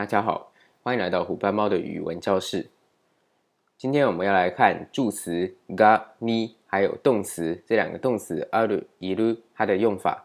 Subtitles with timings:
[0.00, 0.50] 大家好，
[0.82, 2.70] 欢迎来到虎斑猫的语文教室。
[3.76, 10.24] 今天我们要来看助词が、に，还有动词这两个动词ある、いる它的用法。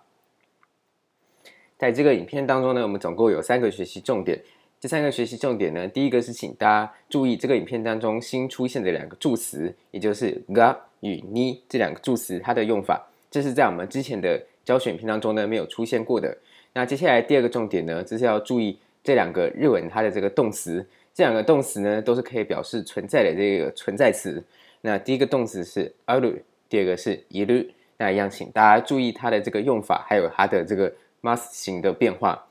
[1.77, 4.41] 在这个影片当中呢，我们总共有三个学习重点。
[4.79, 13.05] 这三个学习重点呢，第一个是请大家注意这个影片当中新出现的两个助词，也就是が与に这两个助词它的用法。
[13.29, 16.37] 这是在我们之前的教学影片当中呢没有出现过的。
[16.71, 18.79] 那接下来第二个重点呢，就是要注意。
[19.03, 24.43] 这两个日文它的这个动词，这两个动词呢都是可以表示存在的这个存在词。
[24.81, 27.67] 那第一个动词是ある，第二个是いる。
[27.97, 32.45] 那一样，请大家注意它的这个用法，还有它的这个 mas 型的变化。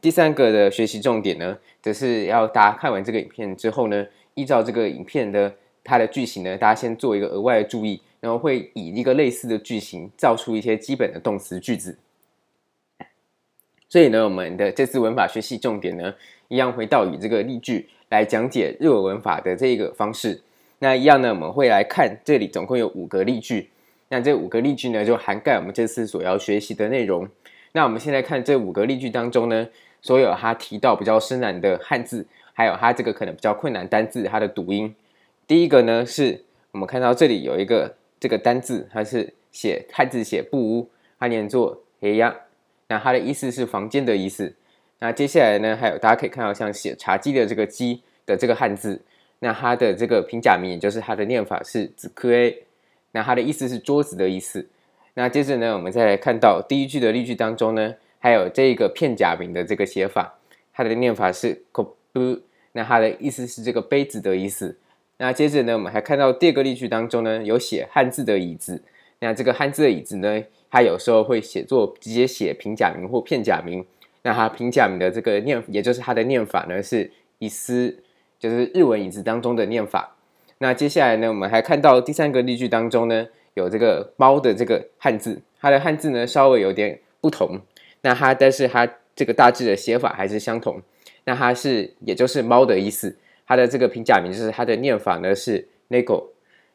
[0.00, 5.52] 第三个的学习重点呢，则是要大家看完这个影片之后呢，依照这个影片的
[5.84, 11.98] 它的句型呢，大家先做一个额外的注意，然后会以一个类似的句型造出一些基本的动词句子。
[13.91, 16.13] 所以呢，我们的这次文法学习重点呢，
[16.47, 20.41] 一样回到以这个例句来讲解日文文法的这个方式。
[20.79, 23.69] 那一样呢，我们会来看这里总共有五个例句。
[24.07, 27.27] 那这五个例句呢，就涵盖我们这次所要学习的内容。
[27.73, 29.67] 那我们现在看这五个例句当中呢，
[30.01, 34.95] 所有它提到比较深难的汉字，还有它这个可能比较困难单字它的读音。
[35.45, 42.33] 第一个呢，是我们看到这里有一个这个单字，它是写汉字写布屋，它念作黑呀。
[42.90, 44.54] 那它的意思是房间的意思。
[44.98, 49.02] 那接下来呢，还有大家可以看到像写茶几的这个几的这个汉字，
[49.40, 52.56] 那它的这个平假名，也就是它的念法是机机。
[53.12, 54.68] 那它的意思是桌子的意思。
[55.14, 60.38] 那接着呢，我们再来看到第一句的例句当中呢，还有这个片假名的这个写法，
[60.72, 62.40] 它的念法是コップ。
[62.72, 64.78] 那它的意思是这个杯子的意思。
[65.16, 68.82] 那接着呢，我们还看到第二个例句当中呢，有写汉字的椅子。
[69.20, 73.85] 那这个汉字的椅子呢， 它有时候会写作直接写平假名或片假名，
[74.23, 78.03] 那它平假名的这个念，也就是它的念法呢是意思，
[78.39, 80.15] 就是日文椅子当中的念法。
[80.59, 87.59] 那接下来呢，我们还看到第三个例句当中呢，有这个猫的这个汉字，它的汉字呢稍微有点不同，
[88.01, 90.81] 那它但是它这个大致的写法还是相同。
[91.25, 96.27] 那它是也就是猫的意思，它的这个平假名就是它的念法呢是ネコ。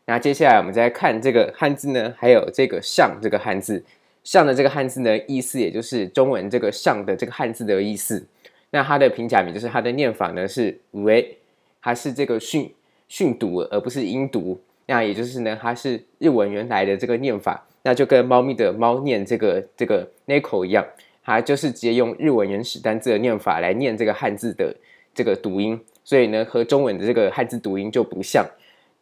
[0.08, 3.84] 那接下来我们再看这个汉字呢，还有这个上这个汉字，
[4.22, 8.24] 上的这个汉字呢，意思也就是中文这个上的这个汉字的意思。
[8.70, 11.24] 那它的平假名就是它的念法呢是上，
[11.82, 12.72] 它是这个训
[13.08, 14.60] 训读而不是音读。
[14.86, 20.86] 那也就是呢，它是日文原来的这个念法，那就跟猫咪的猫念这个这个 neko 一样，
[21.24, 24.72] 它就是直接用日文原始单字的念法来念这个汉字的
[25.12, 28.46] 这个读音，所以呢，和中文的这个汉字读音就不像。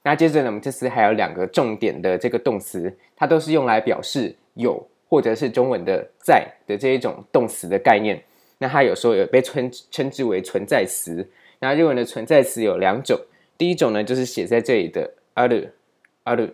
[0.04, 8.24] 那接着呢，我们这次还有两个重点的这个动词，它都是用来表示有或者是中文的在的这一种动词的概念。
[8.58, 11.28] 那它有时候也被称称之为存在词。
[11.60, 13.20] 那日文的存在词有两种，
[13.58, 15.70] 第一种呢就是写在这里的ある、
[16.24, 16.52] ある、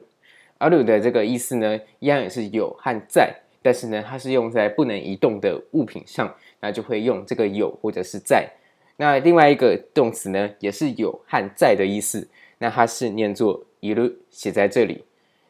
[0.58, 3.32] ある的这个意思呢，一样也是有和在，
[3.62, 8.50] 但是呢它是用在不能移动的物品上，那就会用这个有或者是在。
[8.98, 12.28] 那另外一个动词呢，也是有和在的意思。
[12.60, 15.04] 那它是念作いる，写在这里。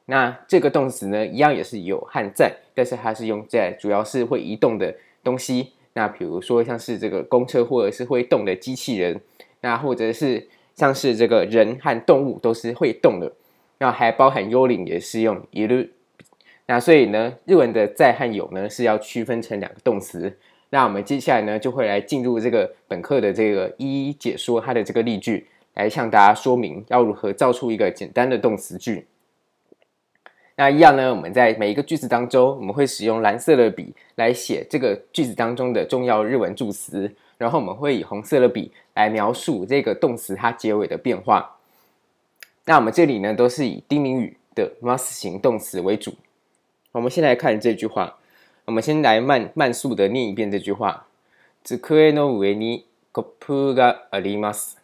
[0.05, 5.73] 那这个动词呢，一样也是有和在，但是它是用在主要是会移动的东西。
[5.93, 9.19] 那比如说像是这个公车，或者是会动的机器人，
[9.61, 13.31] 那或者是像是这个人和动物都是会动的。
[13.77, 15.89] 那还包含幽灵，也是用いる。
[16.67, 20.37] 那所以呢，日文的在和有呢是要区分成两个动词。
[20.69, 25.47] 那我们接下来呢就会来进入这个本课的这个一一解说它的这个例句。
[25.79, 29.07] 来向大家说明要如何造出一个简单的动词句。
[30.57, 41.57] 那一样呢，我们在每一个句子当中，我们会使用蓝色的笔来写这个句子当中的重要日文助词，然后我们会以红色的笔来描述这个动词它结尾的变化。
[42.63, 46.13] 那我们这里呢，都是以丁宁语的 mas 型动词为主。
[46.93, 48.15] 我们先来看这句话，
[48.63, 51.07] 我们先来慢慢速的念一遍这句话：
[51.65, 51.77] 机
[52.13, 54.77] の上にコップがあります。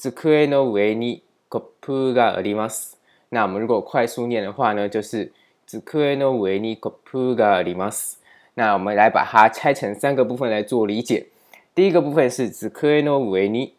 [0.00, 2.98] 机の上にコップがあります。
[3.30, 5.32] 那我们如果快速念的话呢，就是
[5.66, 8.18] 机の上にコップがあります。
[8.54, 11.26] 那我们来把它拆成三个部分来做理解。
[11.74, 12.68] 第一个部分是机
[13.02, 13.72] の上に，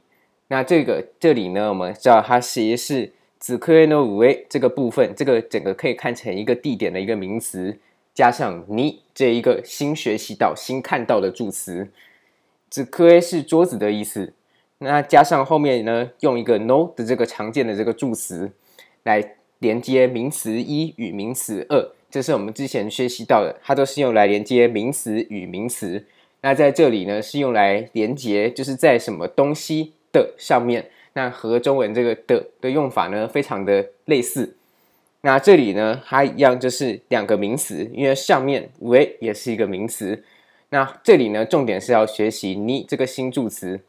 [0.49, 3.57] 那这个这里呢，我们知道它其实是机
[3.87, 7.77] の上这个部分，这个整个可以看成一个地点的一个名词，
[8.13, 11.89] 加上に这一个新学习到、新看到的助词。
[12.69, 14.33] 机是桌子的意思。
[14.82, 18.50] 那加上后面呢，用一个 no 的这个常见的这个助词
[19.04, 26.04] 来连接名词一与名词二，这是我们之前学习到的，它都是用来连接名词与名词。
[26.40, 30.90] 那在这里呢，是用来连接，就是在什么东西的上面。
[31.14, 34.56] 那和中文这个的的用法呢，非常的类似。
[35.20, 40.24] 那这里呢，它一样就是两个名词，因为上面为也是一个名词。
[40.70, 43.80] 那这里呢，重点是要学习你这个新助词。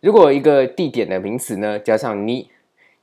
[0.00, 2.48] 如果一个地点的名词呢，加上你，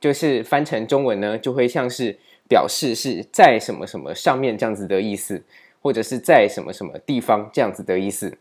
[0.00, 2.16] 就是翻成中文呢，就会像是
[2.48, 5.42] 表示是在什么什么上面这样子的意思，
[5.82, 8.38] 或者是在什么什么地方这样子的意思。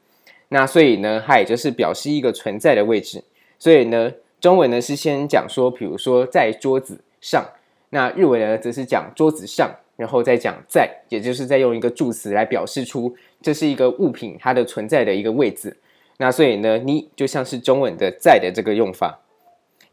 [0.50, 3.22] 那所以呢，它也就是表示一个存在的位置。
[3.60, 7.46] 所以呢，中文呢是先讲说，比如说在桌子上，
[7.90, 15.76] 那日文呢则是讲桌子上，然后再讲在，也就是再用一个助词来表示出这是一个物品它的存在的一个位置。
[16.19, 19.21] 那所以呢，你就像是中文的在的这个用法。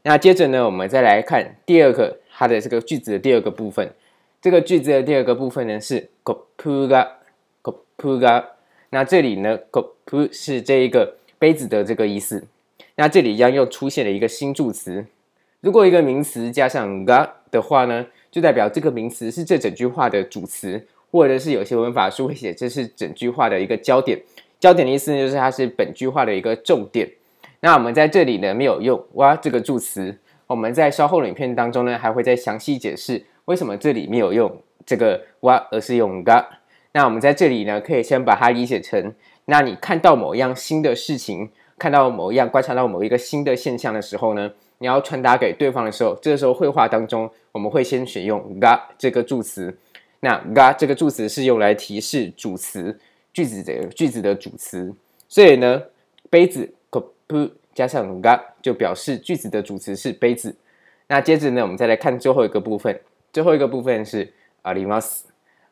[0.04, 3.94] 那接着呢，我们再来看第二个它的这个句子的第二个部分。
[4.42, 7.08] 这个句子的第二个部分呢是コップが
[7.64, 8.46] コップが。
[8.92, 12.48] 那这里呢，コップ是这一个杯子的这个意思。
[12.96, 15.06] 那这里一样又出现了一个新助词。
[15.60, 24.22] 如果一个名词加上が的话呢，就代表这个名词是这整句话的主词，或者是有些文法书会写这是整句话的一个焦点。
[24.62, 27.10] 焦点的意思呢，就是它是本句话的一个重点。
[27.60, 30.18] 那我们在这里呢，没有用哇这个助词。
[30.46, 36.46] 我们在稍后的影片当中呢，还会再详细解释为什么这里没有用这个哇，而是用が。
[36.94, 39.14] 那我们在这里呢，可以先把它理解成：
[39.46, 49.78] 那你看到某一样新的事情，看到某一样观察到某一个新的现象的时候呢，你要传达给对方的时候，这个时候会话当中我们会先选用が这个助词。
[50.22, 53.00] 那が这个助词是用来提示主词。
[53.34, 54.94] 句子的句子的主词，
[55.28, 55.84] 所以呢，
[56.30, 60.56] 杯子コップ加上が就表示句子的主词是杯子。
[61.08, 63.00] 那接着呢，我们再来看最后一个部分，
[63.32, 65.22] 最后一个部分是あります。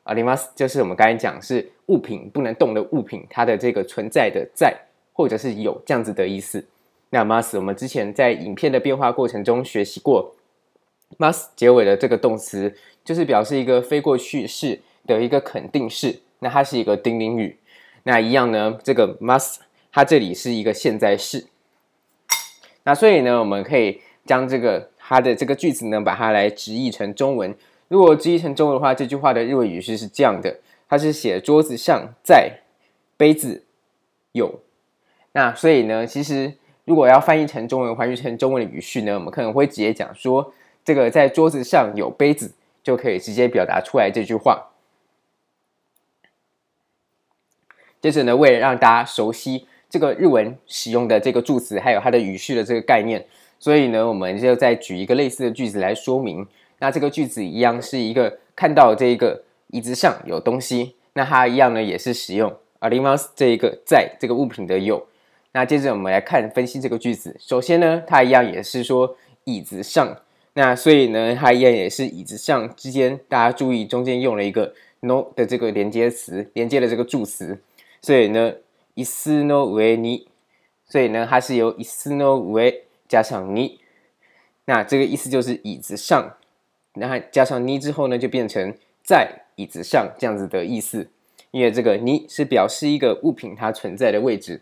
[0.03, 4.75] あります就是我们刚才讲是物品不能动的物品，它的这个存在的在
[5.13, 6.63] 或者是有这样子的意思。
[7.09, 10.35] 那ます我们之前在影片的变化过程中学习过，
[11.17, 16.19] ます结尾的这个动词就是表示一个非过去式的一个肯定式。
[16.40, 17.56] 那它是一个丁宁语，
[18.02, 19.58] 那一样呢，这个 must
[19.92, 21.46] 它这里是一个现在式。
[22.82, 27.54] 那所以呢，我们可以将这个它的这个句子呢，把它来直译成中文。
[27.88, 30.58] 如果直译成中文的话，这句话的日文语序是这样的：
[30.88, 32.60] 它是写桌子上在
[33.16, 33.64] 杯子
[34.32, 34.60] 有。
[35.32, 36.54] 那所以呢，其实
[36.84, 40.52] 如果要翻译成中文，翻译成中文的语序呢，我们可能会直接讲说，
[40.84, 42.52] 这个在桌子上有杯子，
[42.82, 44.69] 就可以直接表达出来这句话。
[48.01, 53.25] 接着呢，为了让大家熟悉这个日文使用的这个助词，还有它的语序的这个概念，
[53.59, 56.45] 所以呢，我们就再举一个类似的句子来说明。
[56.79, 65.07] 那这个句子一样是一个看到这一个椅子上有东西，那它一样呢也是使用あります这一个在这个物品的有。
[65.53, 67.35] 那接着我们来看分析这个句子。
[67.39, 69.15] 首先呢，它一样也是说
[69.45, 70.17] 椅子上，
[70.53, 77.57] 那所以呢，它一样也是椅子上之间，大家注意中间用了一个 no 的这个连接词，连接的这个助词。
[78.01, 78.53] 所以呢，
[78.93, 80.27] 椅子の上に，
[80.87, 82.73] 所以呢，它是由椅子の上
[83.07, 83.79] 加上に，
[84.65, 86.33] 那这个意思就是椅子上，
[86.93, 91.09] 那加上に之后呢，就变成在椅子上这样子的意思。
[91.51, 94.61] 因为这个に是表示一个物品它存在的位置。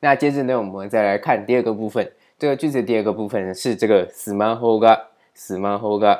[0.00, 6.18] 那接着呢，我们再来看第二个部分，这个句子的第二个部分是这个スマホが、スマホが，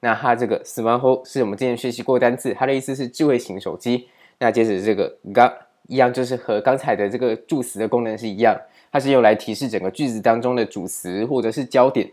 [0.00, 4.08] 那它这个スマホ是我们之前学习过单字，它的意思是智慧型手机。
[4.38, 5.52] 那接着这个が。
[5.88, 8.56] 一样就是和刚才的这个助词的功能是一样，
[8.90, 12.10] 它是用来提示整个句子当中的主词或者是焦点，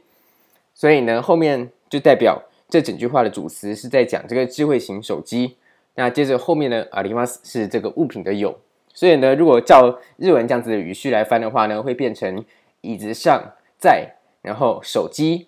[0.73, 5.55] 所以呢，后面就代表这整句话的主词是在讲这个智慧型手机。
[5.95, 8.57] 那接着后面呢，あります是这个物品的有，
[8.93, 12.45] 所以呢，如果照日文这样子的语序来翻的话呢，会变成
[12.81, 15.47] 椅子上在，然后手机，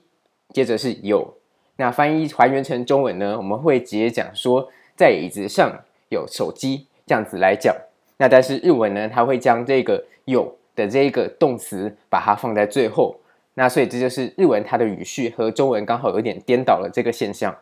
[0.49, 1.35] 接着是有。
[1.77, 7.73] 那翻译还原成中文呢，我们会直接讲说在椅子上有手机这样子来讲。
[8.17, 13.19] 那但是日文呢，它会将这个有的这个动词把它放在最后，
[13.55, 17.55] 那所以这就是日文它的语序和中文刚好有点颠倒了这个现象。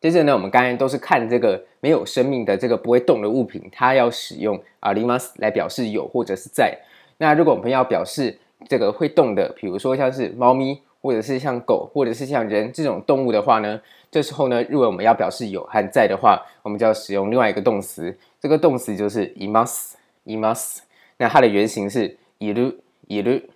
[0.00, 6.78] 接着呢，我们刚才都是看这个没有生命的这个不会动的物品，它要使用あります来表示有或者是在。
[7.18, 8.38] 那如果我们要表示
[8.68, 10.80] 这个会动的，比如说像是猫咪。
[11.02, 13.80] 或者是像狗，或者是像人这种动物的话呢，
[14.14, 18.18] 这时候呢，如果我们要表示有和在的话，我们就要使用另外一个动词。
[18.40, 20.80] 这个动词就是います、います。
[21.18, 23.50] 那它的原型是いる、いる。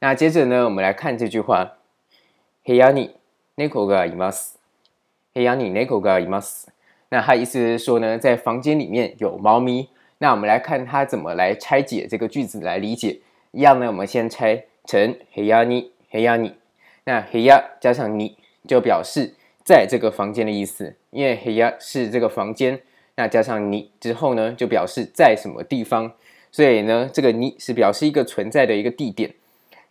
[0.00, 1.72] 那接着呢，我们来看这句话：
[2.64, 3.10] 部屋に
[3.56, 4.56] 猫がいます。
[5.32, 6.66] 部屋に猫がいます。
[7.08, 9.88] 那它意思是说呢，在房间里面有猫咪。
[10.18, 13.20] 那我们来看它怎么来拆解这个句子来理解。
[13.50, 16.54] 一样呢，我们先拆成黑呀你黑呀你，
[17.04, 18.36] 那黑呀加上你
[18.68, 22.79] 就表示 在这个房间的意思，因为黑呀是这个房间，
[23.15, 26.11] 那加上你之后呢，就表示在什么地方，
[26.51, 29.31] 所以呢，这个你是表示一个存在的一个地点。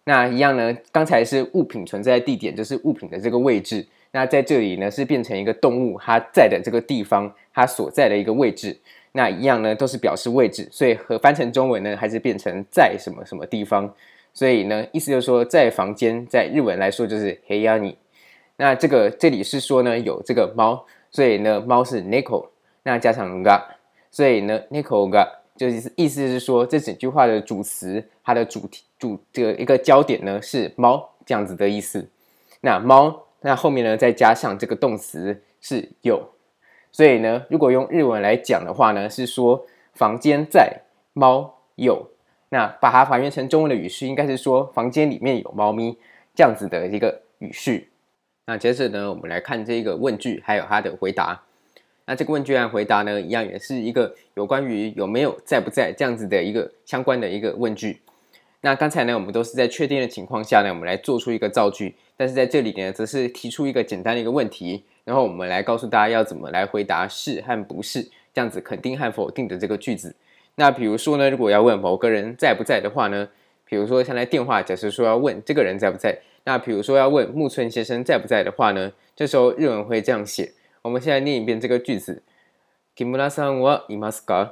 [0.05, 3.87] 那一样呢，刚才是物品存在的地点，就是物品的这个位置。
[4.13, 8.77] 那在这里呢，是变成一个动物它在的这个地方，它所在的一个位置。
[9.13, 13.95] 那一样呢，都是表示位置，所以和翻成中文呢，还是变成在什么什么地方。
[14.33, 17.97] 所以呢，意思就是说，在房间，在日文来说就是黑呀你。
[18.59, 22.51] 那这个这里是说呢，有这个猫，所以呢，猫是 n i c o
[22.83, 23.63] 那加上が，
[24.11, 32.07] 所以呢，neko が就是意思是说，这整句话的主词，它的主题主这个一个焦点呢是猫这样子的意思。
[32.61, 33.25] 那猫。
[33.41, 36.29] 那后面呢，再加上这个动词是有，
[36.91, 40.81] 所以呢，如果用日文来讲的话呢，是说房间在，
[41.13, 42.11] 猫有。
[42.49, 45.97] 那把它还原成中文的语序，应该是说房间里面有猫咪
[46.35, 47.89] 这样子的一个语序。
[48.49, 51.39] 那接着呢，我们来看这个问句，还有它的回答。
[52.07, 58.01] 那这个问句和回答呢，一样也是一个有关于有没有在不在这样子的一个相关的一个问句。
[58.63, 61.95] 那刚才呢，我们都是在确定的情况下呢，我们来做出一个造句。
[62.17, 68.03] 但是在这里呢，则是提出一个简单的一个问题，然后我们来告诉大家要怎么来回答是和不是
[68.33, 70.17] 这样子肯定和否定的这个句子。
[70.55, 73.29] 那比如说呢，如果要问某个人在不在的话呢，
[73.67, 80.54] 比如说像在电话，假设说要问这个人在不在，那比如说要问木村先生在不在的话呢，这时候日文会这样写。
[80.82, 82.22] 我们现在念一遍这个句子：
[82.98, 84.52] 木村さんはいますか？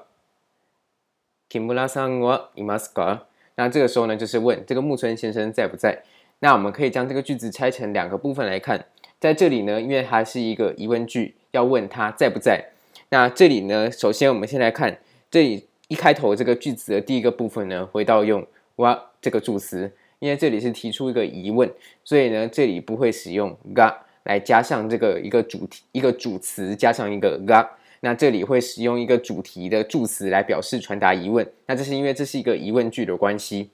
[1.50, 3.21] 木村さんはいますか？
[3.55, 6.03] 那这个时候呢，就是问这个木村先生在不在。
[6.39, 8.85] 那我们可以将这个句子拆成两个部分来看。
[9.19, 12.69] 在这里呢，因为它是一个疑问句，要问他在不在。
[13.09, 14.97] 那这里呢，首先我们先来看
[15.29, 18.47] 这里一开头这个句子的第一个部分呢，回到用
[18.77, 21.71] 哇这个助词， 因为这里是提出一个疑问，
[22.03, 27.67] 所以呢，这里不会使用が来加上这个一个主题一个主词加上一个が。
[28.01, 31.47] 那这里会使用一个主题的助词来表示传达疑问。
[31.67, 33.69] 那这是因为这是一个疑问句的关系。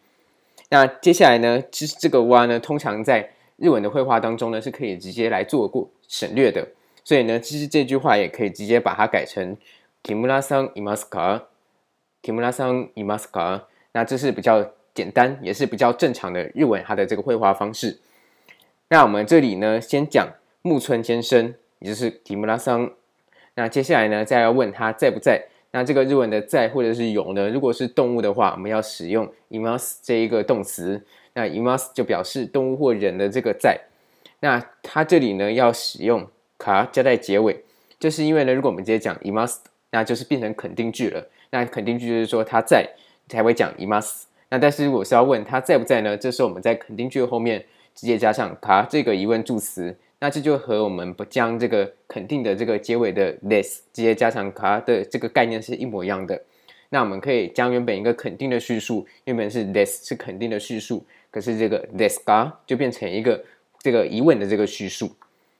[0.70, 6.68] 那接下来呢，其实这个哇呢，通常在日文的会话当中呢，是可以直接来做过省略的。
[7.06, 9.56] 所以呢，其实这句话也可以直接把它改成
[10.04, 11.44] 木村さんいますか？
[12.22, 13.62] 木村さんいますか？
[13.94, 18.00] 那这是比较 简单，也是比较正常的日文它的这个会话方式。
[18.90, 20.28] 那我们这里呢，先讲
[20.62, 22.92] 木村先生，也就是木村さん。
[23.56, 25.48] 那接下来呢，再要问他在不在。
[25.72, 27.50] 那这个日文的在或者是有呢？
[27.50, 31.04] 如果是动物的话，我们要使用います这一个动词。
[31.34, 33.80] 那います就表示动物或人的这个在。
[34.40, 36.26] 那它这里呢要使用
[36.58, 37.64] か加在结尾，
[38.00, 39.58] 就是因为呢，如果我们直接讲います，
[39.92, 41.28] 那就是变成肯定句了。
[41.52, 42.90] 那肯定句就是说他在
[43.28, 44.24] 才会讲います。
[44.52, 46.16] 那但是如果是要问他在不在呢？
[46.18, 49.96] 这时候我们在肯定句的后面直接加上か这个疑问助词。
[50.20, 56.42] 那这就和我们不将这个肯定的这个结尾的 this 直接加上卡的这个概念是一模一样的。
[56.90, 63.44] 那我们可以将原本一个肯定的叙述，原本是 this 是肯定的叙述，可是这个 this 卡就变成一个
[63.80, 65.12] 这个疑问的这个叙述。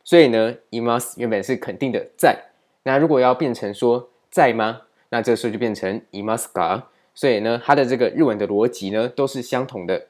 [0.04, 2.36] 所以呢います原本是肯定的在，
[2.84, 4.82] 那如果要变成说在吗？
[5.10, 6.84] 那这时候就变成いますか。
[7.14, 10.08] 所以呢，它的这个日文的逻辑呢都是相同的。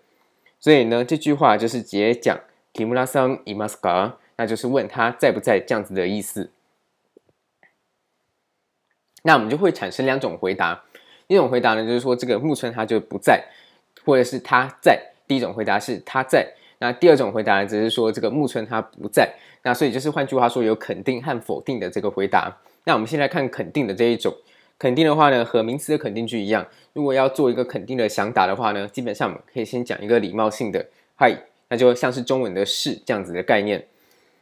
[0.60, 2.40] 所以呢，这句话就是直接讲
[2.74, 4.14] 木村さんいますか？
[4.36, 6.52] 那就是问他在不在这样子的意思。
[9.24, 10.84] 那我们就会产生两种回答，
[11.28, 13.44] 一种回答呢就是说这个木村他就不在，
[14.06, 15.02] 或者是他在。
[15.28, 16.48] 第一种回答是他在，
[16.80, 19.34] 那第二种回答呢只是说这个木村他不在。
[19.64, 22.56] 那所以就是换句话说有肯定和否定的这个回答。
[22.86, 24.34] 那我们先来看肯定的这一种，
[24.82, 31.36] 肯定的话呢和名词的肯定句一样，如果要做一个肯定的详答的话呢，基本上我们可以先讲一个礼貌性的嗨，
[31.70, 33.86] 那就像是中文的是这样子的概念。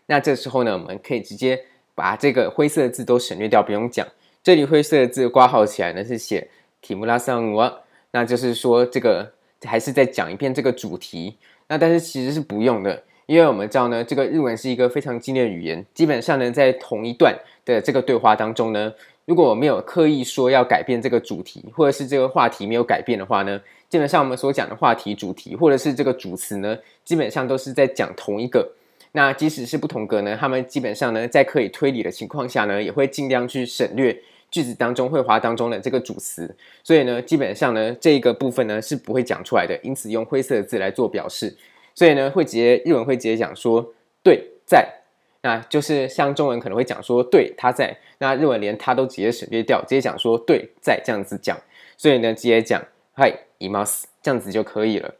[0.07, 1.59] 那这时候呢，我们可以直接
[1.95, 4.05] 把这个灰色的字都省略掉，不用讲。
[4.43, 6.47] 这里灰色的字括号起来呢，是写
[6.89, 7.73] 木村さんは，
[8.11, 9.31] 那就是说这个
[9.63, 11.37] 还是再讲一遍这个主题。
[11.67, 17.35] 那但是其实是不用的，因为我们知道呢，这个日文是一个非常精炼的语言，基本上呢，在同一段
[17.65, 18.93] 的这个对话当中呢，
[19.30, 28.68] 如果我没有刻意说要改变这个主题，或者是这个话题没有改变的话呢，基本上我们所讲的话题、主题或者是这个主词呢，基本上都是在讲同一个。
[29.12, 34.20] 那即使是不同格呢，他们基本上呢，在可以推理的情况下呢，也会尽量去省略
[34.50, 41.56] 句子当中会话当中的这个主词，所以呢，基本上呢，这个部分呢是不会讲出来的，因此用灰色的字来做表示，
[41.94, 43.94] 所以呢，会直接日文会直接讲说
[44.24, 44.92] 对在，
[45.41, 51.55] 那就是像中文可能会讲说对他在，那日文连他都直接省略掉，直接讲说对在这样子讲，
[51.97, 52.81] 所以呢直接讲
[53.15, 55.13] はいいます这样子就可以了。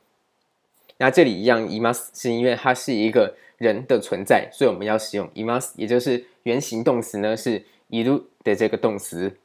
[0.97, 9.37] 那这里一样います是因为它是一个人的存在，所以我们要使用います，也就是原形动词呢是いる的这个动词。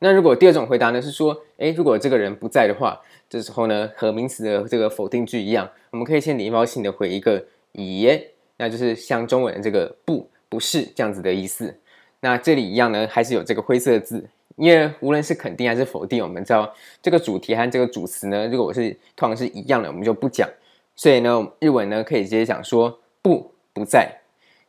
[0.00, 8.26] 那如果第二种回答呢是说，诶，如果这个人不在的话，这时候呢和名词的这个否定句一样，我们可以先礼貌性的回一个いいえ。
[8.56, 11.74] 那就是像中文的这个不不是这样子的意思。
[12.20, 20.48] 那这里一样呢，还是有这个灰色的字，因为无论是肯定还是否定，我们知道这个主题和这个主词呢，如果是通常是一样的，我们就不讲。
[20.94, 24.20] 所以呢，日文呢可以直接讲说不不在。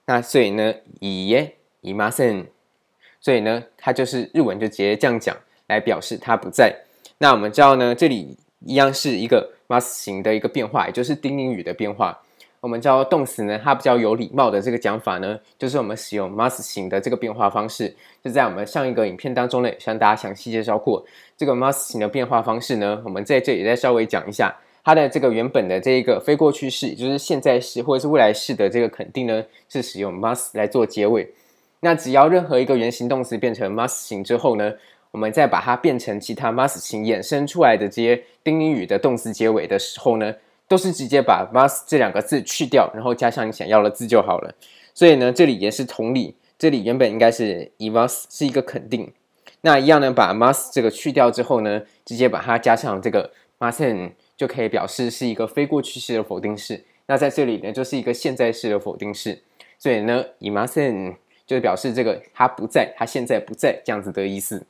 [0.06, 1.51] 那所以呢，いいえ、
[1.82, 2.46] いません。
[3.22, 5.38] 所以呢，它就是日文就直接这样讲
[5.68, 6.75] 来表示它不在。
[7.20, 12.22] 那我们知道呢，这里一样是一个ます形的一个变化，也就是丁宁语的变化。
[12.61, 17.95] 我们叫动词呢，它比较有礼貌的这个讲法呢，就是我们使用 must 型的这个变化方式。
[18.25, 21.05] 就在我们上一个影片当中呢，向大家详细介绍过
[21.37, 23.00] 这个 must 型的变化方式呢。
[23.05, 31.33] 我们在这里再稍微讲一下它的这个原本的这一个非过去式，就是现在式或者是未来式的这个肯定呢，是使用 must 来做结尾。
[31.81, 34.73] 那只要任何一个原形动词变成 must 型之后呢，
[35.12, 40.35] 我们再把它变成其他 must 型衍生出来的这些丁宁语的动词结尾的时候呢，
[40.69, 44.55] 都是直接把 must 这两个字去掉，然后加上你想要的字就好了。
[44.95, 49.13] 所以呢，这里也是同理，这里原本应该是 i must 是一个肯定，
[49.63, 56.85] 那一样呢，把 must 这个去掉之后呢，直接把它加上这个 mustn't 就可以表示是一个非过去式的否定式。
[57.07, 59.43] 那在这里呢，就是一个现在式的否定式。
[59.79, 64.67] 所以呢，i mustn't 就表示这个他不在，他现在不在这样子的意思。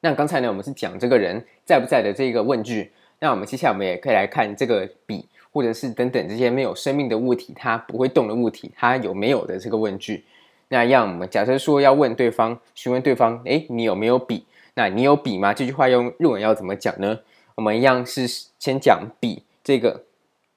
[0.00, 2.92] 那刚才呢，我们是讲这个人在不在的这个问句。
[3.20, 10.24] 那我们接下来我们也可以来看这个笔，或者是等等这些没有生命的物体，它不会动的物体，它有没有的这个问句。
[10.68, 14.44] 那让我们假设说要问对方，询问对方，诶，你有没有笔？
[14.74, 15.54] 那你有笔吗？
[15.54, 17.20] 这句话用日文要怎么讲呢？
[17.54, 18.26] 我们一样是
[18.58, 20.04] 先讲笔这个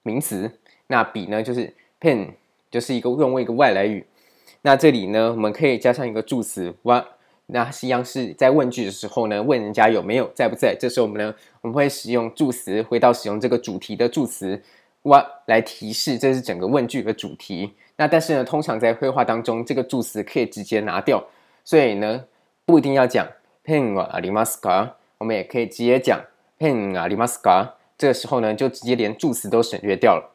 [0.04, 0.52] 名词。
[0.88, 2.30] 那笔呢，就是 pen，
[2.72, 4.06] 就是一个用为一个外来语。
[4.64, 7.06] 那这里呢，我们可以加上一个助词 wa。
[7.47, 10.75] 那一样是在问句的时候呢，问人家有没有在不在。
[10.79, 14.63] 这时候我们呢，我们会使用助词，回到使用这个主题的助词
[15.03, 17.75] wa 来提示这是整个问句的主题。
[17.97, 21.23] 那但是呢，通常在会话当中，这个助词可以直接拿掉，
[21.65, 22.25] 所以呢，
[22.65, 23.27] 不一定要讲
[23.65, 26.21] ペンはありますか，我们也可以直接讲
[26.59, 27.73] ペンありますか。
[27.99, 30.31] 这个时候呢，就直接连助词都省略掉了。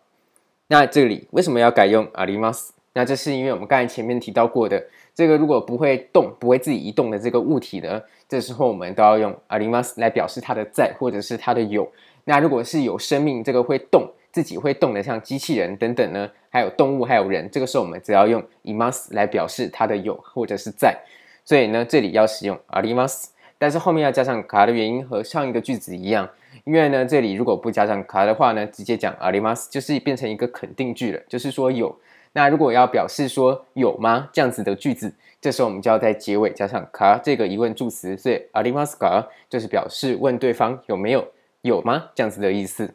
[0.67, 2.70] 那这里为什么要改用あります？
[2.93, 4.84] 那这是因为我们刚才前面提到过的。
[5.13, 11.91] 这个如果不会动、不会自己移动的这个物体呢，这时候我们都要用あります来表示它的在或者是它的有。
[12.26, 20.96] 那如果是有生命、这个会动、自己会动的，像机器人等等呢，还有动物、还有人，这个时候我们只要用います来表示它的有或者是在。
[21.43, 26.30] 所以呢，这里要使用あります，但是后面要加上か的原因和上一个句子一样，
[26.63, 31.98] 因为呢，这里如果不加上か的话呢，直接讲あります就是变成一个肯定句了，就是说有。
[32.34, 41.28] 那如果要表示说有吗这样子的句子，这时候我们就要在结尾加上か这个疑问助词，所以ありますか就是表示问对方有没有
[41.62, 42.93] 有吗这样子的意思。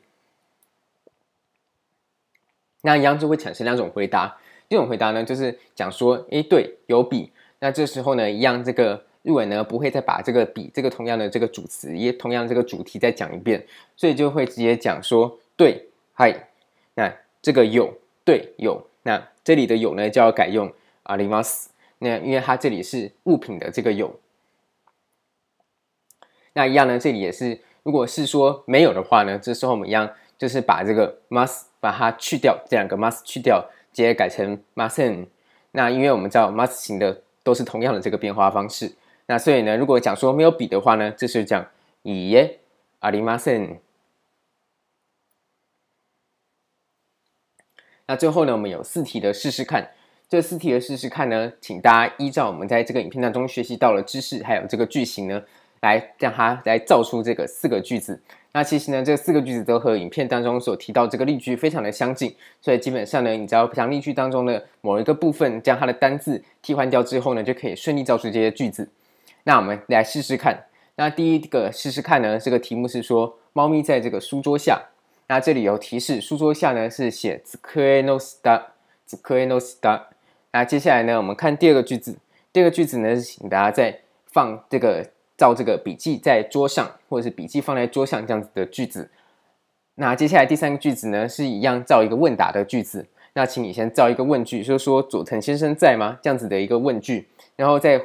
[2.82, 4.36] 那一样就会产生两种回答，
[4.68, 7.32] 一种回答呢就是讲说，诶对，有笔。
[7.58, 13.64] 那这时候呢，一样这个日文呢不会再把这个笔这个同样的这个主词，也同样这个主题再讲一遍，
[13.96, 16.48] 所以就会直接讲说，对，嗨，
[16.94, 17.92] 那这个有，
[18.24, 18.86] 对，有。
[19.06, 20.72] 那这里的有呢，就要改用
[21.04, 21.66] あります。
[21.98, 24.18] 那因为它这里是物品的这个有。
[26.54, 35.26] 那一样呢，这里也是，如果是说没有的话呢，这时候我们一样就是把这个 must 把它去掉，这两个 must 去掉，直接改成 mustn't。
[35.70, 38.92] 那因为我们知道 must 型的都是同样的这个变化方式。
[39.26, 41.64] 那所以呢，如果讲说没有笔的话呢，这是讲
[42.02, 42.58] いいえ、
[43.00, 43.78] ありません。
[48.07, 49.89] 那最后呢，我们有四题的试试看。
[50.29, 55.41] 这四题的试试看呢，请大家依照我们在这个影片当中学习到的知识，还有这个句型呢，
[55.81, 58.21] 来让它来造出这个四个句子。
[58.53, 68.89] 那其实呢，这四个句子都和影片当中所提到这个例句非常的相近，所以基本上呢，你只要将例句当中的某一个部分将它的单字替换掉之后呢，就可以顺利造出这些句子。
[69.43, 70.65] 那我们来试试看。
[70.95, 74.81] 那第一个试试看呢，这个题目是说，猫咪在这个书桌下。
[75.29, 77.57] 那这里有提示，书桌下呢是写机
[78.03, 78.67] の下，
[79.05, 80.07] 机の下。
[80.51, 82.17] 那接下来呢，我们看第二个句子。
[82.53, 85.05] 第二个句子呢请大家再放这个
[85.37, 89.11] 照这个笔记在桌上，或者是笔记放在桌上这样子的句子。
[89.95, 93.07] 那接下来第三个句子呢，是一样造一个问答的句子。
[93.33, 96.17] 那请你先造一个问句，就说佐藤先生在吗？
[96.21, 98.01] 这样子的一个问句，然后再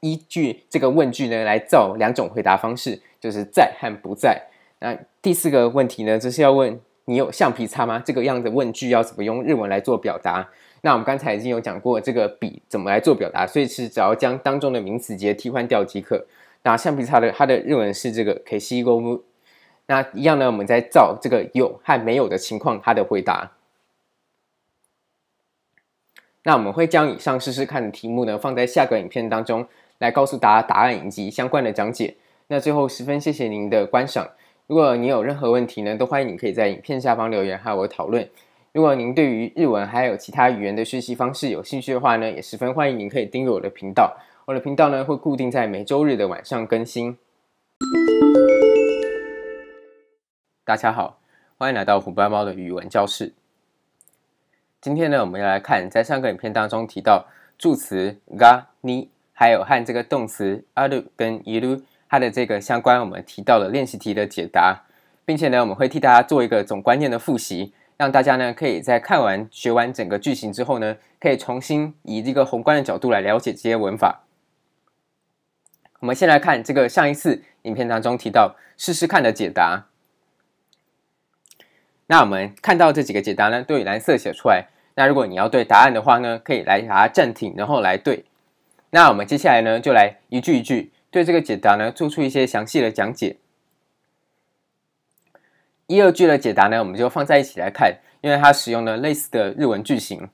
[0.00, 4.42] 依据这个问句呢来造两种回答方式，就是在和不在。
[4.82, 8.02] 那第四个问题呢，就是要问你有橡皮擦吗？
[8.04, 10.48] 这个样子问句要怎么用日文来做表达？
[10.80, 16.26] 那我们刚才已经有讲过这个笔怎么来做表达，所以是只要将当中的名词节替换掉即可。
[16.64, 19.20] 那橡皮擦的它的日文是这个 keishi
[19.86, 23.52] 那一样呢，我们在造这个有和没有的情况，它的回答。
[26.42, 29.64] 那我们会将以上试试看的题目呢，放在下个影片当中
[29.98, 32.16] 来告诉大家答案以及相关的讲解。
[32.48, 34.28] 那最后十分谢谢您的观赏。
[34.71, 38.29] 如果你有任何问题呢，都欢迎你可以在影片下方留言和我讨论。
[38.73, 44.17] 如果您对于日文还有其他语言的学习方式有兴趣的话呢，也十分欢迎您可以订阅我的频道。
[44.45, 47.17] 我的频道呢会固定在每周日的晚上更新。
[50.63, 51.19] 大家好，
[51.57, 53.33] 欢迎来到虎斑猫的语文教室。
[54.79, 57.25] 今天呢，我们要来看在上个影片当中提到
[57.57, 61.81] 助词がに，还有和这个动词ある跟いる
[62.12, 64.82] 它的这个相关，我们提到了练习题的解答，
[65.24, 74.24] 并且呢，我们会替大家做一个总观念的复习，让大家呢可以在看完学完整个句型之后呢，可以重新以这个宏观的角度来了解这些文法。
[76.00, 79.86] 我们先来看这个上一次影片当中提到试试看的解答。
[82.08, 84.66] 那我们看到这几个解答呢，都以蓝色写出来。
[84.96, 88.26] 那如果你要对答案的话呢，可以来把它暂停，然后来对。
[88.90, 93.36] 那我们接下来呢，就来一句一句对这个解答呢，做出一些详细的讲解。
[95.86, 100.30] 一、二句的解答呢，我们就放在一起来看，因为它使用了类似的日文句型。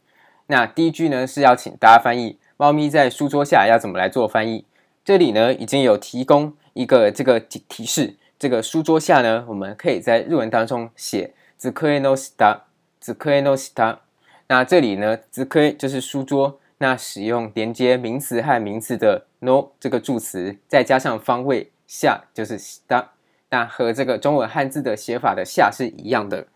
[0.46, 4.64] 那第一句呢，是要请大家翻译“猫咪在书桌下”要怎么来做翻译。
[5.04, 11.34] 这里呢，已经有提供一个这个提示，这个书桌下呢，我们可以在日文当中写。
[11.58, 12.62] 机の下，
[13.00, 13.98] 机の下。
[14.46, 15.44] 那这里呢，机
[15.76, 16.60] 就是书桌。
[16.78, 23.04] 那使用连接名词和名词的 no 这个助词，再加上方位下就是 sta，。
[23.50, 26.46] 那和这个中文汉字的写法的下是一样的。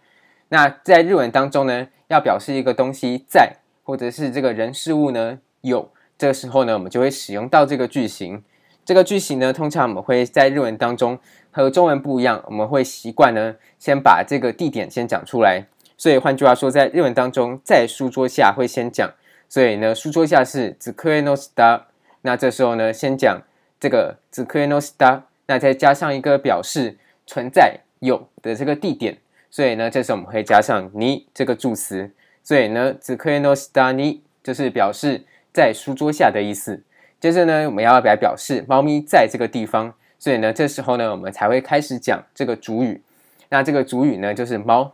[0.48, 8.44] 那在日文当中呢，要表示一个东西在，或者是这个人事物呢有，这个时候呢，我们就会使用到这个句型。
[8.84, 11.18] 这个句型呢，通常我们会在日文当中。
[11.54, 15.66] 和中文不一样，我们会习惯呢，先把这个地点先讲出来。
[15.98, 19.12] 所以换句话说，在日文当中，在书桌下会先讲。
[19.51, 21.87] 所以呢，书桌下是机の下。
[22.21, 23.41] 那这时候呢，先讲
[23.79, 29.17] 这个机の下，那再加上一个表示存在有的这个地点。
[29.49, 32.11] 所以呢，这时候我们会加上に这个助词。
[32.43, 36.83] 所以呢，机の下に就是表示在书桌下的意思。
[37.19, 39.93] 接着呢，我们要来表示猫咪在这个地方。
[40.19, 43.01] 所以呢，这时候呢，我们才会开始讲这个主语。
[43.49, 44.93] 那这个主语呢，就是猫。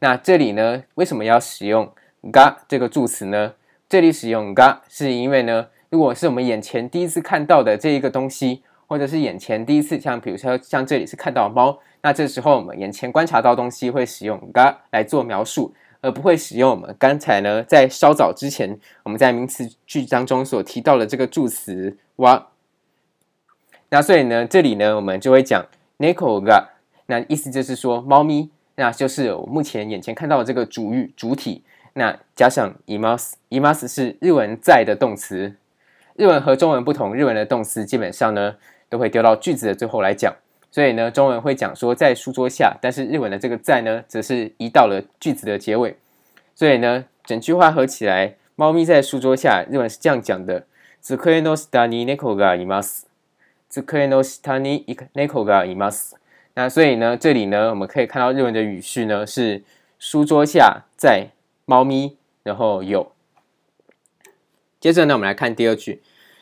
[0.00, 1.90] 那这里呢，为什么要使用
[2.30, 3.54] が这个助词呢？
[3.88, 22.44] 这里使用が是因为呢，如果是我们眼前第一次看到的这一个东西，或者是眼前第一次像比如说像这里是看到猫，那这时候我们眼前观察到东西会使用が来做描述，而不会使用我们刚才呢在稍早之前我们在名词句当中所提到的这个助词は。
[23.90, 25.64] 那所以呢，这里呢，我们就会讲
[25.98, 26.08] 猫
[26.40, 26.64] が，
[27.06, 31.62] 那意思就是说猫咪，那就是我目前眼前看到的这个主语主体，
[31.98, 35.54] 那加上います，います是日文在的动词。
[36.16, 38.56] 日文和中文不同，日文的动词基本上呢
[38.88, 40.34] 都会丢到句子的最后来讲，
[40.70, 45.96] 所以呢，中文会讲说在书桌下，但是日文的这个在呢，则是移到了句子的结尾。
[46.54, 50.66] 所以呢，整句话合起来，猫咪在书桌下，日文是这样讲的：
[51.02, 53.06] 机の下に猫がいます。
[53.68, 54.84] 机の下に
[55.14, 56.14] 猫がいます。
[56.54, 59.64] 那所以呢，这里呢，我们可以看到日文的语序呢是
[59.98, 61.30] 书桌下在
[61.69, 63.11] 猫咪，然后有。
[64.79, 66.01] 接着呢，我们来看第二句。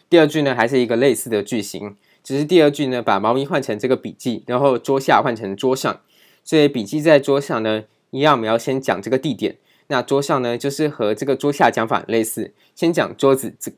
[0.09, 5.99] 第二句呢，还是一个类似的句型，只是第二句呢，把猫咪换成这个笔记，然后桌下换成桌上。
[6.45, 9.57] 所以笔记在桌上呢，一样我们要先讲这个地点。
[9.87, 13.69] 那桌上呢，就是和这个桌下讲法类似，先讲桌子机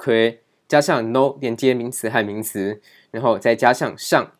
[0.67, 4.33] 加上 no 连接名词和名词，然后再加上上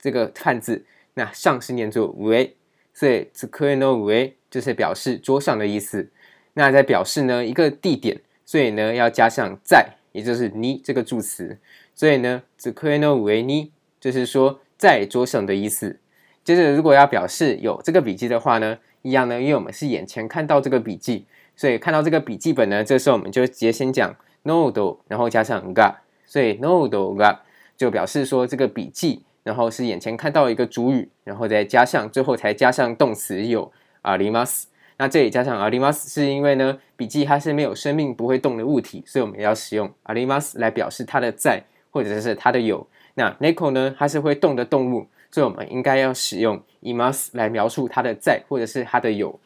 [0.00, 2.54] 这个汉字，那上是念作上，
[2.92, 6.10] 所以机の上就是表示桌上的意思。
[6.55, 11.57] 那在表示呢一个地点，所以呢要加上在，也就是に这个助词。
[11.93, 15.99] 所以呢机の上に就是说在桌上的意思。
[16.43, 24.15] 接着如果要表示有这个笔记的话呢，一样呢，因为我们是眼前看到这个笔记，所以看到这个笔记本呢，这时候我们就直接先讲。
[24.43, 27.41] ノート，然后加上が，所以ノートが
[27.77, 34.63] 就表示说这个笔记，然后是眼前看到一个主语，然后再加上最后才加上动词有 あります。
[34.97, 42.87] 那这里加上あります，是因为呢，笔记它是没有生命、不会动的物体，所以我们要使用あります来表示它的在，或者是它的有。
[43.15, 49.39] 那猫呢，它是会动的动物，所以我们应该要使用います来描述它的在，或者是它的有。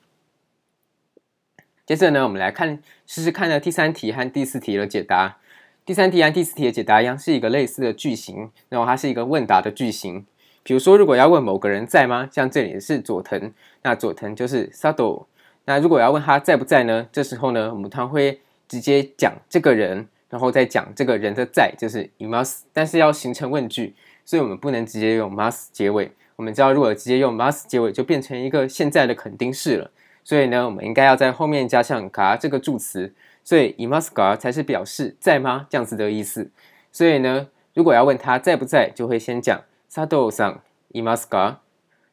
[1.85, 5.37] 接着呢，我们来看试试看呢第三题和第四题的解答。
[5.85, 10.25] 第三题和第四题的解答一样，是一个类似的句型，然后它是一个问答的句型。
[10.63, 12.27] 比如说，如果要问某个人在吗？
[12.31, 15.25] 像这里是佐藤，那佐藤就是佐藤。
[15.65, 17.07] 那如果要问他在不在呢？
[17.11, 22.61] 这时候呢，我们他会直接讲这个人，然后再讲这个人的在，就是います。
[22.71, 26.11] 但是要形成问句，所以我们不能直接用ます结尾。
[26.35, 29.89] 我们知道，如果直接用ます结尾，就变成一个现在的肯定式了。
[30.23, 36.49] 所以呢，我们应该要在后面加上が这个助词，所以いますか才是表示在吗这样子的意思。
[36.91, 40.57] 所以呢，如果要问他在不在，就会先讲佐藤さん
[40.91, 41.57] いますか？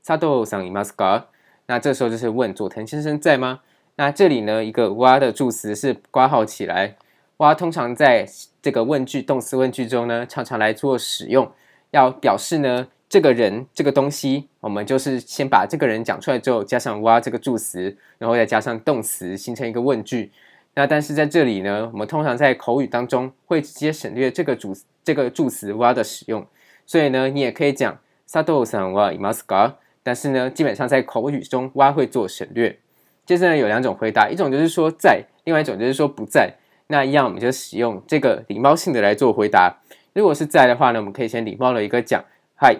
[0.04, 1.24] 佐藤さんいますか？
[1.66, 3.60] 那这时候就是问佐藤先生在吗？
[3.96, 6.96] 那这里呢，一个哇的助词是括号起来。
[7.38, 8.26] 哇通常在
[8.60, 11.50] 这个问句动词问句中呢，常常来做使用，
[11.90, 20.30] 要表示呢这个人这个东西，我们就是先把这个人讲出来之后，加上哇这个助词，然后再加上动词，形成一个问句。
[20.74, 26.46] 那但是在这里呢，我们通常在口语当中会直接省略这个主这个助词哇的使用，
[26.86, 29.74] 所以呢，你也可以讲佐藤さんはいますか？
[30.06, 32.78] 但是呢，基本上在口语中，哇会做省略。
[33.24, 36.54] 接着呢，有两种回答，一种就是说在，另外一种就是说不在。
[36.88, 39.78] 那一样，我们就使用这个礼貌性的来做回答。
[40.12, 42.22] 如果是在的话呢，我们可以先礼貌的一个讲，
[42.58, 42.78] はい、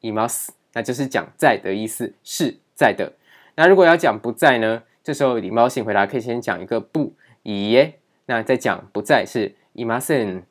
[0.00, 3.12] います，那就是讲在的意思，是在的。
[3.54, 7.14] 那如果要讲不在呢，这时候礼貌性回答可以先讲一个不、
[7.44, 7.92] いいえ，
[8.26, 10.42] 那再讲不在是いません。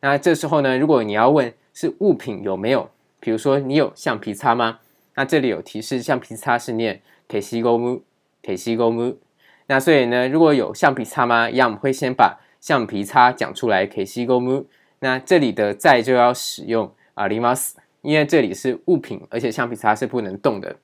[0.00, 2.88] 那这时候呢，如果你要问是物品有没有，
[3.20, 4.78] 比如说你有橡皮擦吗？
[5.20, 8.02] 那这里有提示，橡皮擦是念消しゴム，
[8.42, 9.16] 消しゴム。
[9.66, 11.48] 那所以呢，如果有橡皮擦吗？
[11.48, 14.66] 一样我们会先把橡皮擦讲出来，消しゴム。
[15.00, 20.76] 那这里的在就要使用あります，因为这里是物品，而且橡皮擦是不能动的。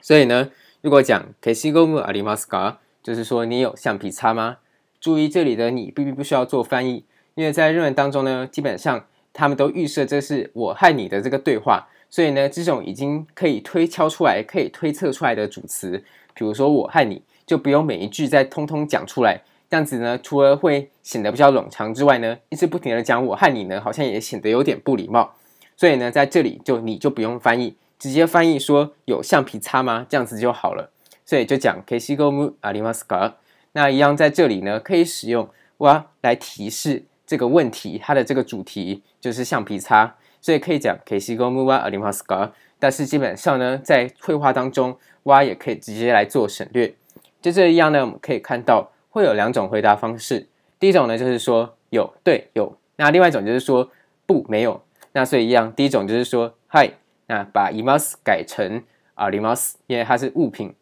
[0.00, 4.56] 所以呢，如果讲消しゴムありますか，就是说你有橡皮擦吗？
[4.98, 7.04] 注意这里的你必必不需要做翻译，
[7.34, 9.04] 因为在日文当中呢，基本上
[9.34, 11.88] 他们都预设这是我和你的这个对话。
[12.10, 16.02] 所以呢，这种已经可以推敲出来、可以推测出来的主词，
[16.34, 19.42] 比如说我和你，就不用每一句再通通讲出来。
[19.68, 25.34] 这样子呢，除了会显得比较冗长之外呢，一直不停的讲我和你呢，好像也显得有点不礼貌。
[25.76, 30.06] 所以呢，在这里就你就不用翻译，直接翻译说有橡皮擦吗？
[30.08, 30.90] 这样子就好了。
[31.24, 33.32] 所以就讲消しゴムありますか？
[33.72, 40.14] 那一样在这里呢，可以使用哇来提示这个问题，它的这个主题就是橡皮擦。
[40.40, 42.52] 所以可以讲消しゴムはありますか？
[42.78, 46.94] 但是基本上呢，在会话当中，哇也可以直接来做省略。
[47.40, 50.46] 就这一样呢，我们可以看到会有两种回答方式。
[50.78, 53.90] 第一种呢，就是说有对有，那另外一种就是说
[54.26, 54.82] 不没有。
[55.12, 56.92] 那所以一样，第一种就是说はい，
[57.26, 58.82] 那把います改成
[59.16, 60.74] あります，因为它是物品。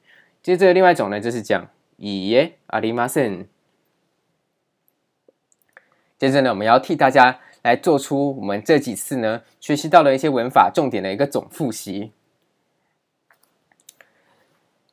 [0.43, 3.47] 接着另外一种呢，就是讲いいえありません。
[6.19, 7.39] 接着呢，我们要替大家。
[7.62, 12.12] 来做出我们这几次呢学习到了一些文法重点的一个总复习。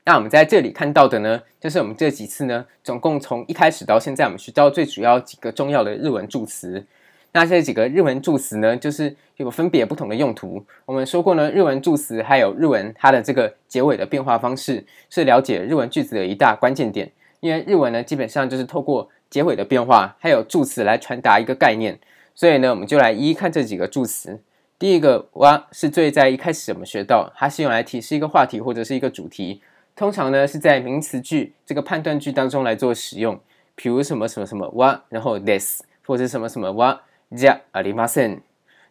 [0.04, 6.86] 那我们在这里看到的呢，就是我们这几次呢，总共从一开始到现在，我们学到最主要几个重要的日文助词。
[7.32, 10.64] 那这几个日文助词呢，就是有分别不同的用途。
[10.84, 17.10] 我们说过呢，日文助词还有日文它的这个结尾的变化方式，是了解日文句子的一大关键点。
[17.40, 21.98] 因为日文呢，基本上就是透过结尾的变化，还有助词来传达一个概念。
[22.35, 24.41] 所以呢，我们就来一一看这几个助词。
[24.79, 29.61] 第一个哇是最在一开始我们学到，它是用来提示一个话题或者是一个主题，
[29.95, 33.39] 通常呢是在名词句这个判断句当中来做使用。
[33.75, 38.41] 比如什么什么什么哇，然后 this 或者什么什么哇じゃありません。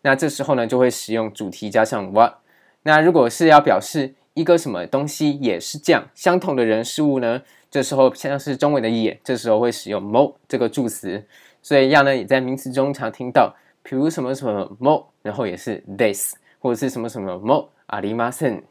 [0.02, 2.38] 那这时候呢就会使用主题加上哇。
[2.84, 11.24] 那如果是要表示一个什么东西也是这样，相同的人事物呢，这时候像是中文的也，这时候会使用も这个助词。
[11.64, 18.62] 所以，一样呢，也在名词中常听到，比如什么什么も，然后也是 this，或者是什么什么もありません。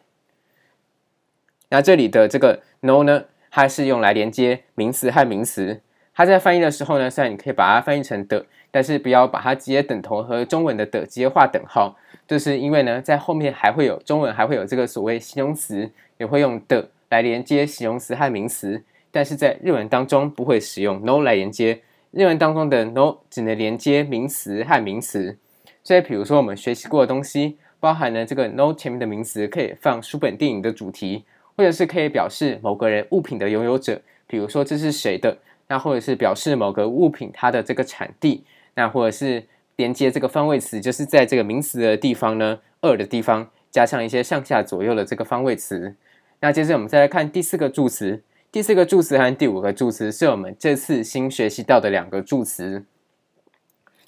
[1.69, 5.81] 那这里的这个 no 呢，它是用来连接名词和名词。
[6.15, 11.95] 它在翻译的时候呢，虽然你可以把它翻译成的，但是不要把它直接等同和中文的的直接画等号，
[12.27, 21.81] 就是因为呢，在后面还会有中文还会有这个所谓形容词，也会用的来连接形容词和名词，但是在日文当中不会使用 no 来连接。
[22.16, 25.36] 日文当中的 no 只能连接名词和名词，
[25.82, 31.24] 所以比如说我们学习过的东西，包含了这个 no 前面的名词可以放书本电影的主题，
[31.56, 38.44] 或者是可以表示某个人物品的拥有者，比如说这是谁的，那或者是表示某个物品它的这个产地，
[38.76, 39.42] 那或者是
[39.74, 45.96] 连接这个方位词，就是在这个名词的地方呢，二的地方加上一些上下左右的这个方位词。
[46.38, 48.22] 那接着我们再来看第四个助词，
[48.53, 52.83] 第四个助词和第五个助词是我们这次新学习到的两个助词，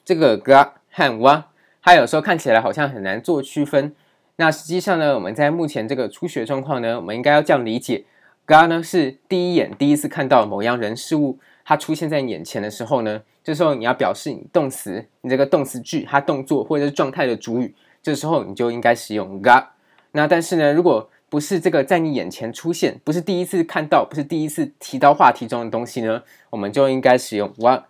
[0.04, 1.44] 这个が和わ，
[1.84, 3.94] 它有时候看起来好像很难做区分。
[4.38, 8.06] 那实际上呢，我们在目前这个初学状况呢，我们应该要这样理解：
[8.48, 19.66] が呢是第一眼第一次看到某样人事物，它出现在眼前的时候呢，这时候你要表示你动词，你这个动词句它动作或者是状态的主语，这时候你就应该使用が。
[20.14, 27.84] 那但是呢，如果 不是这个在你眼前出现，不是第一次看到，不是第一次提到话题中的东西呢，我们就应该使用わ。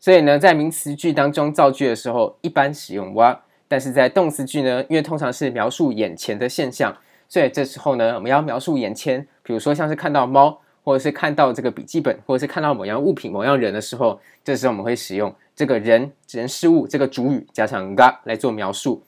[0.00, 3.40] 所以呢，在名词句当中造句的时候，一般使用わ。
[3.68, 6.96] 但是在动词句呢，因为通常是描述眼前的现象，
[7.28, 19.02] 所以这时候呢，我们要描述眼前，比如说像是看到猫，或者是看到这个笔记本，或者是看到某样物品、某样人的时候，这时候我们会使用这个人、人事物这个主语加上が来做描述。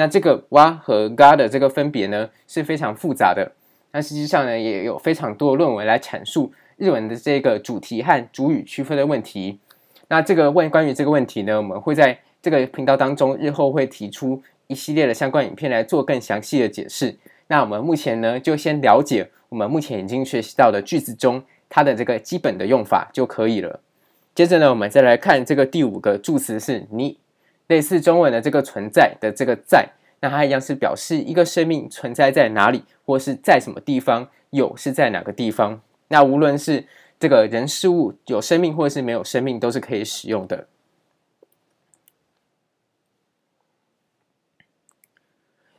[0.00, 3.52] 那这个わ和が的这个分别呢，是非常复杂的。
[3.92, 9.58] 那实际上呢，也有非常多的论文来阐述日文的这个主题和主语区分的问题。
[10.08, 17.16] 那这个问关于这个问题呢，我们会在这个频道当中日后会提出一系列的相关影片来做更详细的解释。
[17.48, 23.80] 那我们目前呢，就先了解我们目前已经学习到的句子中它的这个基本的用法就可以了。
[24.34, 27.16] 接着呢，我们再来看这个第五个助词是に。
[27.70, 29.90] 类似中文的这个存在的这个在，
[30.20, 35.80] 那它一样是表示一个生命存在在哪里，或是在什么地方，有是在哪个地方。
[36.08, 36.86] 那无论是
[37.18, 40.68] 这个人事物有生命或是没有生命，都是可以使用的。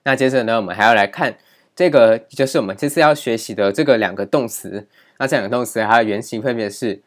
[0.03, 1.37] 那接着呢，我们还要来看
[1.75, 4.87] 这个，就是我们这次要学习的这个两个动词。
[5.17, 7.01] 那这两个动词它的原型分别是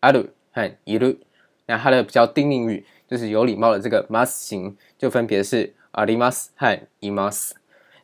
[0.00, 1.18] ある和いる。
[1.66, 2.86] 那它的比较丁宁语。
[3.08, 7.52] 就是有礼貌的这个 must 型，就分别是あります和います。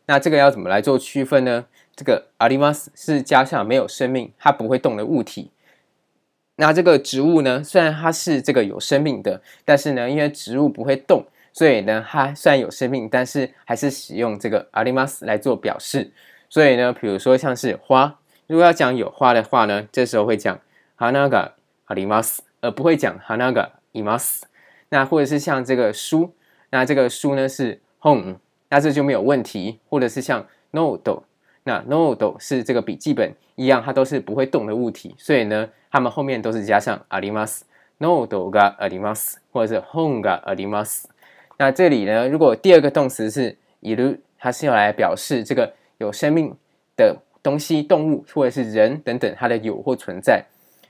[0.07, 1.67] 那这个要怎么来做区分呢？
[1.97, 5.51] 这个あります是加上没有生命，它不会动的物体。
[6.57, 16.13] 那这个植物呢，虽然它是这个有生命的，但是呢，因为植物不会动，所以呢，它虽然有生命，但是还是使用这个あります来做表示。
[16.49, 20.59] 所以呢，比如说像是花，如果要讲有花的话呢，这时候会讲
[20.97, 21.53] 花が
[21.87, 24.43] あります，而不会讲花がいます。
[24.95, 26.33] 那或者是像这个书，
[26.71, 28.37] 那这个书呢是 home，
[28.69, 29.79] 那这就没有问题。
[29.89, 31.23] 或者是像 note，
[31.65, 37.63] 那 note 是这个笔记本一样，它都是不会动的物体，所以呢，它们后面都是加上あります。
[37.99, 41.05] note があります，或者是 home があります。
[41.59, 46.57] 那这里呢，如果第二个动词是いる，它是用来表示这个有生命
[46.97, 50.45] 的东西、动物或者是人等等，它的有或存在。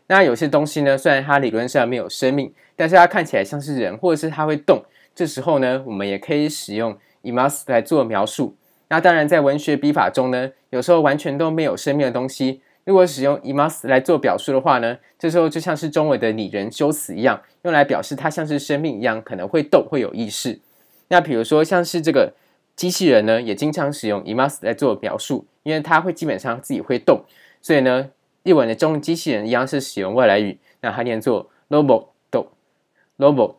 [0.08, 4.82] 那有些东西呢，虽然它理论上没有生命，但是它看起来像是人，或者是它会动。
[5.14, 8.56] 这时候呢，我们也可以使用います来做描述。
[8.88, 20.58] 那当然，在文学笔法中呢，有时候完全都没有生命的东西，如果使用います来做表述的话呢，这时候就像是中文的拟人修辞一样，用来表示它像是生命一样，可能会动，会有意识。
[21.06, 22.32] 那比如说像是这个
[22.74, 27.22] 机器人呢，也经常使用います来做描述，因为它会基本上自己会动，
[27.62, 28.10] 所以呢。
[28.44, 33.54] 日文的中文机器人一样是使用外来语，那它念作 robot，robot，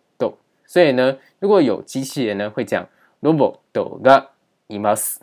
[0.65, 2.87] 所以呢，如果有机器人呢，会讲
[3.21, 4.27] robot が
[4.67, 5.17] います。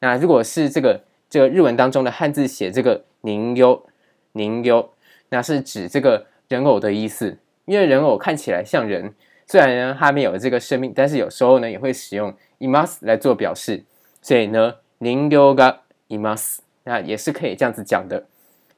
[0.00, 3.80] 那如果是这个这个日文当中的汉字写这个人形，
[4.32, 4.88] 人形，
[5.30, 9.14] 那是指这个人偶的意思，因为人偶看起来像人，
[9.46, 13.84] 虽然呢它没有这个生命，但是有时候呢也会使用います来做表示，
[14.20, 18.26] 所以呢人形がいます，那也是可以这样子讲的。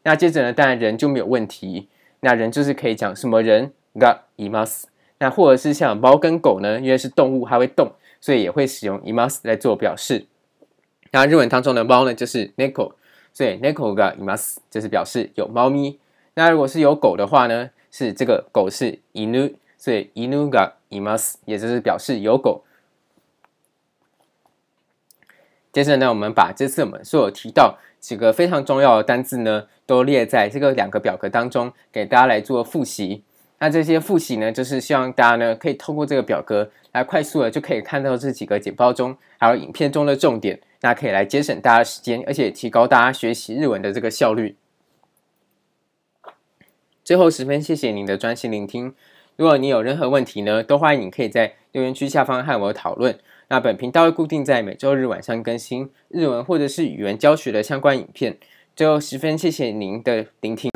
[0.05, 1.89] 那接着呢，当然人就没有问题。
[2.21, 4.85] 那人就是可以讲什么人がいます。
[5.19, 10.27] 那或者是像猫跟狗呢，因为是动物，还会动，所以也会使用います来做表示。
[11.13, 12.93] 那日文当中的猫呢，就是猫，
[13.33, 15.99] 所以猫がいます就是表示有猫咪。
[16.35, 22.65] 那如果是有狗的话呢，是这个狗是犬，所以犬がいます，也就是表示有狗。
[25.73, 33.24] 接着呢，我们把这次我们所有提到 几个非常重要的单字呢，都列在这个两个表格当中，给大家来做复习。
[33.58, 44.56] 那这些复习呢，就是希望大家呢可以透过这个表格来快速的就可以看到这几个简报中还有影片中的重点，那可以来节省大家时间，而且提高大家学习日文的这个效率。
[47.04, 48.94] 最后十分谢谢您的专心聆听。
[49.36, 53.18] 如果你有任何问题呢，都欢迎你可以在留言区下方和我讨论。
[53.50, 58.38] 那本频道会固定在每周日晚上更新日文或者是语文教学的相关影片。
[58.76, 60.75] 最后十分谢谢您的聆听。